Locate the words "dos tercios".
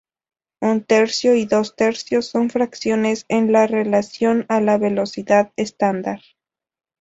1.45-2.25